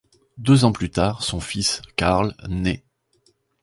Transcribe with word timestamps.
Deux 0.39 0.65
ans 0.65 0.71
plus 0.71 0.89
tard, 0.89 1.21
son 1.21 1.39
fils 1.39 1.83
Karl 1.95 2.33
naît. 2.49 2.83